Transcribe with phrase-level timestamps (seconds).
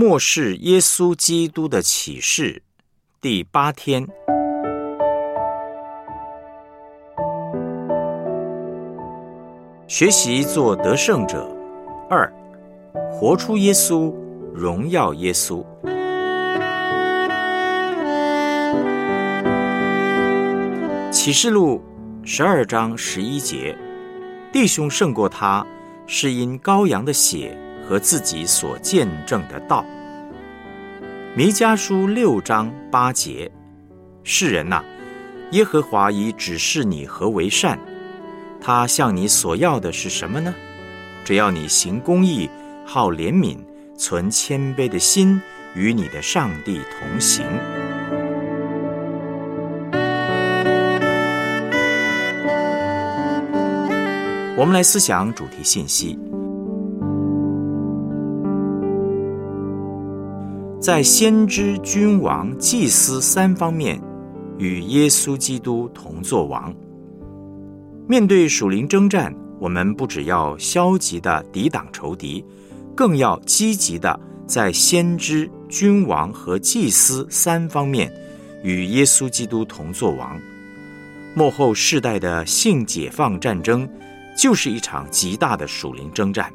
[0.00, 2.62] 末世耶稣基督的启示
[3.20, 4.08] 第八天，
[9.86, 11.46] 学习做得胜者
[12.08, 12.32] 二，
[13.12, 14.14] 活出耶稣，
[14.54, 15.62] 荣耀耶稣。
[21.10, 21.84] 启示录
[22.24, 23.76] 十二章十一节，
[24.50, 25.66] 弟兄胜过他，
[26.06, 27.54] 是因羔羊的血。
[27.90, 29.84] 和自己所见证的道。
[31.34, 33.50] 弥迦书六章八节，
[34.22, 34.84] 世人呐，
[35.50, 37.76] 耶和华已指示你何为善，
[38.60, 40.54] 他向你所要的是什么呢？
[41.24, 42.48] 只要你行公义，
[42.86, 43.58] 好怜悯，
[43.98, 45.42] 存谦卑的心，
[45.74, 47.44] 与你的上帝同行。
[54.56, 56.16] 我们来思想主题信息。
[60.80, 64.00] 在先知、君王、祭司三方面，
[64.56, 66.74] 与耶稣基督同作王。
[68.08, 72.42] 面对属灵征战，我们不只要消极的抵挡仇敌，
[72.96, 78.10] 更要积极的在先知、君王和祭司三方面，
[78.62, 80.40] 与耶稣基督同作王。
[81.34, 83.86] 幕后世代的性解放战争，
[84.34, 86.50] 就是一场极大的属灵征战。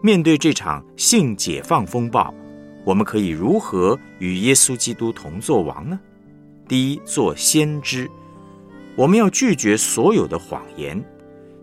[0.00, 2.32] 面对这场性解放风暴。
[2.84, 5.98] 我们可以如何与耶稣基督同作王呢？
[6.68, 8.10] 第一，做先知，
[8.96, 11.02] 我们要拒绝所有的谎言，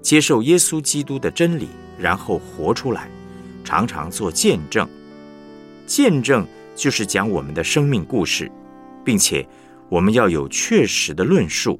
[0.01, 1.67] 接受耶稣基督的真理，
[1.97, 3.09] 然后活出来，
[3.63, 4.87] 常常做见证。
[5.85, 6.45] 见证
[6.75, 8.49] 就是讲我们的生命故事，
[9.03, 9.45] 并且
[9.89, 11.79] 我们要有确实的论述。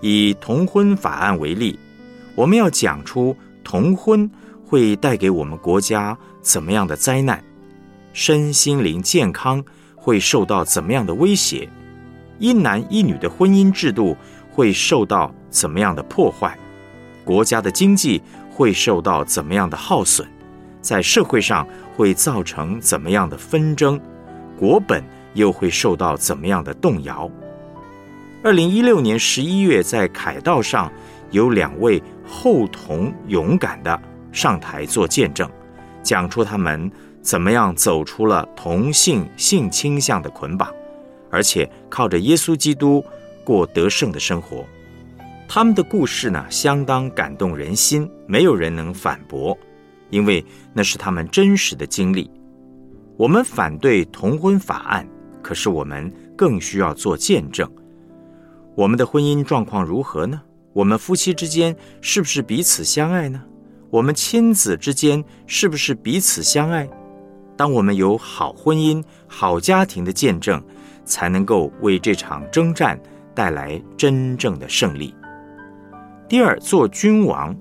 [0.00, 1.78] 以同婚法案为例，
[2.34, 4.28] 我们要讲出同婚
[4.64, 7.42] 会带给我们国家怎么样的灾难。
[8.16, 9.62] 身心灵健康
[9.94, 11.68] 会受到怎么样的威胁？
[12.38, 14.16] 一男一女的婚姻制度
[14.50, 16.56] 会受到怎么样的破坏？
[17.26, 20.24] 国家的经济会受到怎么样的耗损？
[20.80, 24.00] 在社会上会造成怎么样的纷争？
[24.58, 25.04] 国本
[25.34, 27.30] 又会受到怎么样的动摇？
[28.42, 30.90] 二零一六年十一月，在凯道上
[31.32, 34.00] 有两位后同勇敢的
[34.32, 35.46] 上台做见证，
[36.02, 36.90] 讲出他们。
[37.26, 40.72] 怎么样走出了同性性倾向的捆绑，
[41.28, 43.04] 而且靠着耶稣基督
[43.42, 44.64] 过得胜的生活？
[45.48, 49.58] 他们的故事呢，相当感动人心，没有人能反驳，
[50.08, 52.30] 因为那是他们真实的经历。
[53.16, 55.04] 我们反对同婚法案，
[55.42, 57.68] 可是我们更需要做见证。
[58.76, 60.40] 我们的婚姻状况如何呢？
[60.72, 63.42] 我们夫妻之间是不是彼此相爱呢？
[63.90, 66.88] 我们亲子之间是不是彼此相爱？
[67.56, 70.62] 当我们有好婚姻、好家庭的见证，
[71.04, 73.00] 才能够为这场征战
[73.34, 75.14] 带来真正的胜利。
[76.28, 77.56] 第二，做君王，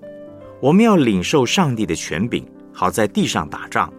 [0.60, 3.92] 我们要领受上帝的权柄，好在地上打仗。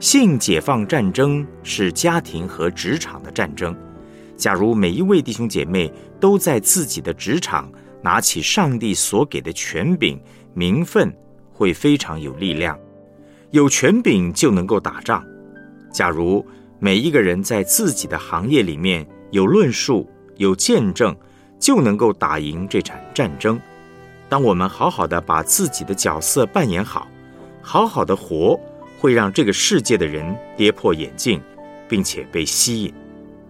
[0.00, 3.74] 性解放战争是家庭和职场的战争。
[4.36, 5.90] 假如每一位弟兄姐妹
[6.20, 7.70] 都在自己的职场
[8.02, 10.20] 拿起上帝所给的权柄、
[10.52, 11.16] 名分，
[11.52, 12.76] 会非常有力量。
[13.54, 15.24] 有权柄就能够打仗。
[15.92, 16.44] 假如
[16.80, 21.14] 每一个人在自己的行业里面有论述、有见证，
[21.60, 23.56] 就能够打赢这场战争。
[24.28, 27.06] 当我们好好的把自己的角色扮演好，
[27.62, 28.58] 好好的活，
[28.98, 31.40] 会让这个世界的人跌破眼镜，
[31.88, 32.92] 并且被吸引。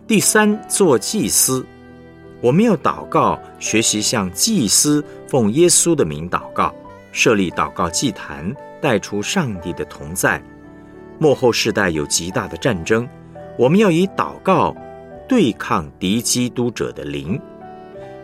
[0.07, 1.65] 第三，做祭司，
[2.43, 6.75] 我们要祷告，学习向祭司奉耶稣的名祷告，
[7.11, 8.55] 设立祷告祭坛。
[8.85, 10.43] 带出上帝的同在，
[11.19, 13.09] 幕后世代有极大的战争，
[13.59, 14.77] 我们要以祷告
[15.27, 17.41] 对抗敌基督者的灵，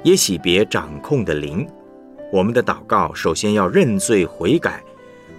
[0.03, 1.67] 也洗别掌控的灵。
[2.31, 4.83] 我们的祷告首先要认罪悔改，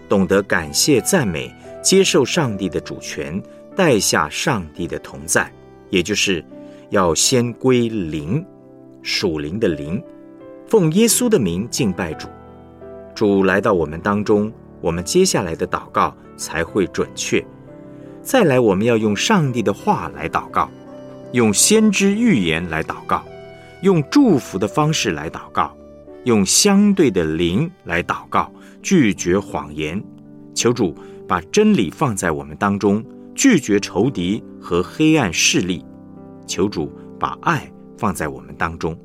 [0.09, 1.53] 懂得感谢赞美，
[1.83, 3.39] 接受上帝的主权，
[3.75, 5.53] 带下上帝的同在，
[5.91, 6.43] 也就是
[6.89, 8.43] 要先归灵，
[9.03, 10.03] 属灵的灵，
[10.65, 12.27] 奉耶稣的名敬拜主，
[13.13, 14.51] 主来到我们当中。
[14.81, 17.45] 我们接下来的祷告才会准确。
[18.23, 20.69] 再来，我们要用上帝的话来祷告，
[21.31, 23.23] 用先知预言来祷告，
[23.81, 25.75] 用祝福的方式来祷告，
[26.25, 28.51] 用相对的灵来祷告，
[28.81, 30.03] 拒绝谎言。
[30.53, 30.95] 求主
[31.27, 33.03] 把真理放在我们当中，
[33.33, 35.83] 拒绝仇敌和黑暗势力。
[36.45, 38.95] 求主把爱放在我们当中。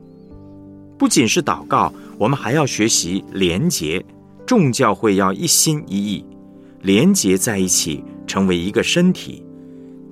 [0.99, 4.05] 不仅是祷告，我们还要学习廉洁。
[4.47, 6.25] 众教会要一心一意，
[6.83, 9.45] 连结在一起，成为一个身体，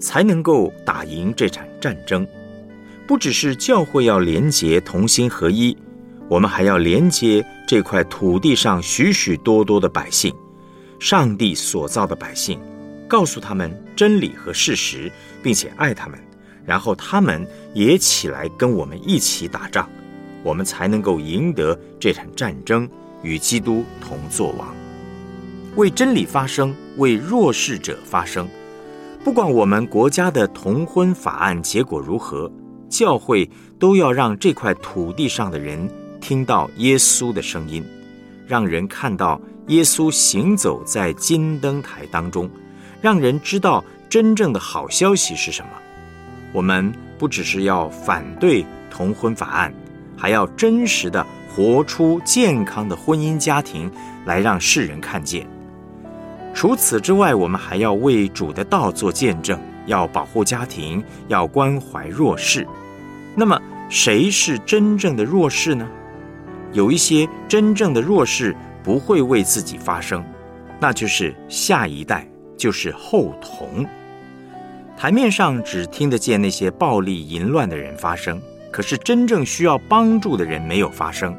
[0.00, 2.26] 才能够打赢这场战争。
[3.06, 5.76] 不只是教会要廉洁同心合一，
[6.28, 10.34] 我们还要连接这块土地上许许多多的百姓，
[10.98, 12.58] 上帝所造的百姓，
[13.06, 16.18] 告诉他们真理和事实，并且爱他们，
[16.64, 19.88] 然后他们也起来跟我们一起打仗，
[20.42, 22.88] 我们才能够赢得这场战争，
[23.24, 24.72] 与基督同作王，
[25.74, 28.48] 为真理发声，为弱势者发声。
[29.24, 32.48] 不管我们国家的同婚法案结果如何。
[32.90, 35.90] 教会都要让这块土地上的人
[36.20, 37.84] 听到耶稣的声音，
[38.46, 42.48] 让人看到耶稣行走在金灯台当中，
[43.00, 45.70] 让人知道真正的好消息是什么。
[46.52, 49.74] 我们不只是要反对同婚法案，
[50.16, 53.88] 还要真实的活出健康的婚姻家庭
[54.24, 55.46] 来让世人看见。
[56.52, 59.56] 除此之外，我们还要为主的道做见证，
[59.86, 62.66] 要保护家庭，要关怀弱势。
[63.36, 65.88] 那么，谁是真正的弱势呢？
[66.72, 70.24] 有一些真正的弱势不会为自己发声，
[70.80, 72.26] 那就是下一代，
[72.56, 73.86] 就是后童。
[74.96, 78.40] 台面上只听得见那些暴力淫乱的人发声，
[78.74, 81.32] 可是真正需要帮助的人没有发声。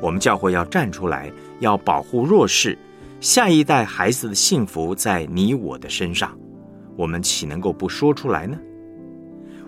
[0.00, 1.30] 我们教会要站出来，
[1.60, 2.76] 要保护弱势。
[3.20, 6.36] 下一代孩子的幸福在你我的身上，
[6.96, 8.58] 我们岂能够不说出来呢？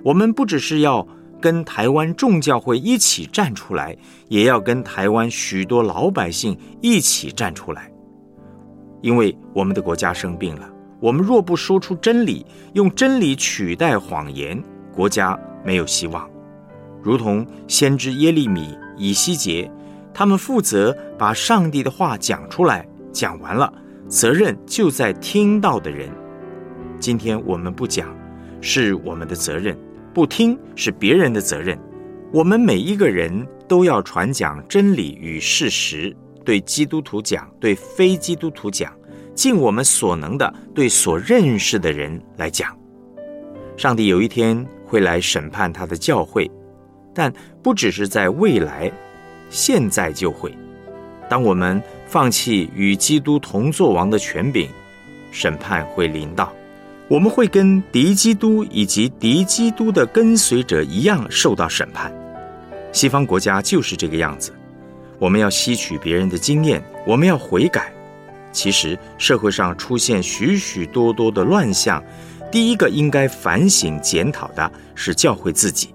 [0.02, 1.06] 我们不只是要。
[1.38, 3.94] 跟台湾众教会一起站出来，
[4.28, 7.92] 也要跟台湾许多老百姓一起站出来，
[9.02, 10.66] 因为我们的国家生病了。
[10.98, 14.60] 我们若不说出真理，用真理取代谎言，
[14.94, 16.26] 国家没有希望。
[17.06, 19.70] 如同先知耶利米、以西结，
[20.12, 23.72] 他们负责把上帝的话讲出来，讲完了，
[24.08, 26.10] 责任就在听到的人。
[26.98, 28.12] 今天我们不讲，
[28.60, 29.78] 是我们的责任。
[30.12, 31.78] 不听是别人的责任，
[32.32, 36.12] 我们每一个人都要传讲真理与事实，
[36.44, 38.92] 对基督徒讲，对非基督徒讲，
[39.32, 42.76] 尽我们所能的对所认识的人来讲。
[43.76, 46.50] 上帝有一天会来审判他的教会，
[47.16, 47.32] 但
[47.62, 48.92] 不只是在未来，
[49.48, 50.54] 现在就会。
[51.30, 54.68] 当我们放弃与基督同作王的权柄，
[55.32, 56.52] 审判会临到。
[57.08, 62.12] 我们会跟敌基督以及敌基督的跟随者一样受到审判。
[62.92, 64.52] 西方国家就是这个样子。
[65.18, 67.90] 我们要吸取别人的经验，我们要悔改。
[68.52, 72.04] 其实社会上出现许许多多的乱象，
[72.52, 75.94] 第一个应该反省检讨的是教会自己。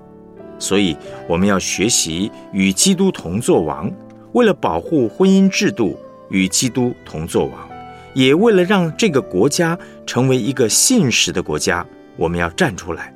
[0.61, 0.95] 所以
[1.27, 3.91] 我们要学习与基督同作王，
[4.33, 5.97] 为了保护婚姻制度，
[6.29, 7.67] 与基督同作王。
[8.13, 11.85] 也为了让这个国家成为一个信实的国家，
[12.15, 13.13] 我们要站出来。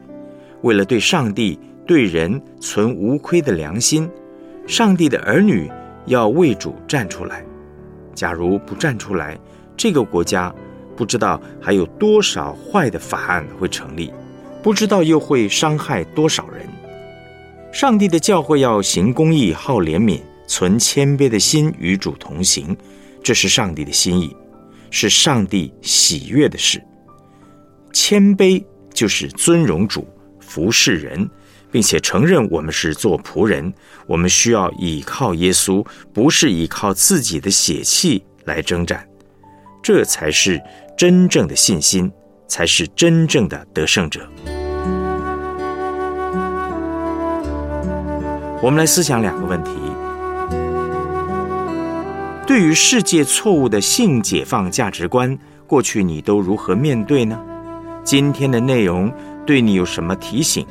[0.61, 4.09] 为了对上帝、对人存无亏的良心，
[4.65, 5.69] 上帝的儿女
[6.05, 7.45] 要为主站出来。
[8.15, 9.37] 假如不站出来，
[9.77, 10.51] 这个国家
[10.95, 14.11] 不知道还有多少坏的法案会成立，
[14.63, 16.65] 不知道又会伤害多少人。
[17.75, 22.73] 上帝的教会要行公义、好怜悯、存谦卑的心，与主同行，
[23.21, 24.33] 这是上帝的心意。
[24.89, 26.81] 是上帝喜悦的事。
[27.91, 28.63] 谦卑
[28.93, 30.07] 就是尊荣主、
[30.39, 31.29] 服侍人，
[31.69, 33.73] 并且承认我们是做仆人。
[34.07, 39.05] 我们需要倚靠耶稣，不是依靠自己的血气来征战。
[39.83, 40.61] 这才是
[40.97, 42.09] 真正的信心，
[42.47, 44.25] 才是真正的得胜者。
[48.61, 49.71] 我们来思想两个问题。
[52.47, 57.39] 对于世界错误的性解放价值观，过去你都如何面对呢？
[58.03, 59.11] 今天的内容
[59.45, 60.65] 对你有什么提醒？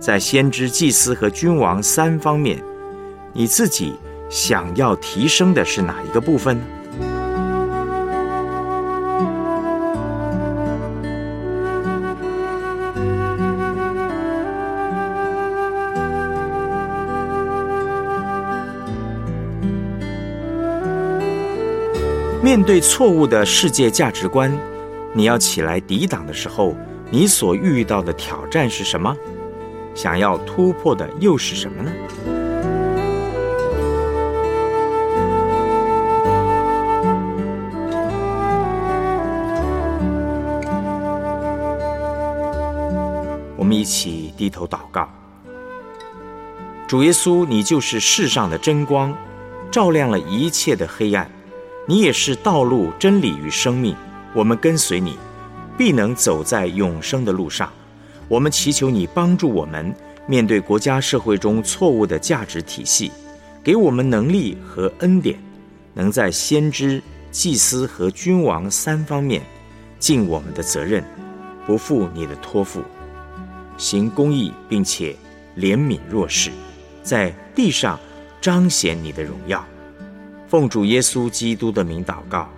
[0.00, 2.62] 在先知、祭司和君王三方面，
[3.32, 3.94] 你自己
[4.28, 6.62] 想要提升的是哪一个部分呢？
[22.48, 24.50] 面对错误的世界价值观，
[25.12, 26.74] 你要起来抵挡的时候，
[27.10, 29.14] 你所遇到的挑战是什么？
[29.94, 31.92] 想要突破的又是什么呢？
[43.58, 45.06] 我们一起低头祷告。
[46.86, 49.14] 主耶稣，你就是世上的真光，
[49.70, 51.30] 照亮了一切的黑暗。
[51.90, 53.96] 你也是道路、真理与生命，
[54.34, 55.16] 我们跟随你。
[55.78, 57.72] 必能走在永生的路上。
[58.26, 59.94] 我们祈求你帮助我们
[60.26, 63.10] 面对国家社会中错误的价值体系，
[63.62, 65.38] 给我们能力和恩典，
[65.94, 69.40] 能在先知、祭司和君王三方面
[70.00, 71.02] 尽我们的责任，
[71.64, 72.82] 不负你的托付，
[73.76, 75.14] 行公义，并且
[75.56, 76.50] 怜悯弱势，
[77.04, 77.98] 在地上
[78.40, 79.64] 彰显你的荣耀。
[80.48, 82.48] 奉主耶稣基督的名祷告。